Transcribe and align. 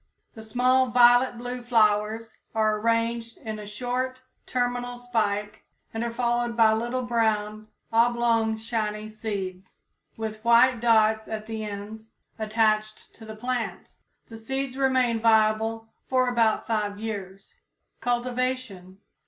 The 0.33 0.41
small 0.41 0.87
violet 0.89 1.37
blue 1.37 1.61
flowers 1.61 2.35
are 2.55 2.79
arranged 2.79 3.37
in 3.37 3.59
a 3.59 3.67
short, 3.67 4.17
terminal 4.47 4.97
spike, 4.97 5.63
and 5.93 6.03
are 6.03 6.11
followed 6.11 6.57
by 6.57 6.73
little 6.73 7.03
brown, 7.03 7.67
oblong, 7.93 8.57
shiny 8.57 9.09
seeds, 9.09 9.77
with 10.17 10.43
white 10.43 10.79
dots 10.81 11.27
at 11.27 11.45
the 11.45 11.63
ends, 11.63 12.13
attached 12.39 13.13
to 13.13 13.25
the 13.25 13.35
plant. 13.35 13.91
The 14.27 14.39
seeds 14.39 14.75
remain 14.75 15.19
viable 15.19 15.89
for 16.09 16.27
about 16.27 16.65
five 16.65 16.97
years. 16.97 17.53
_Cultivation. 18.01 18.97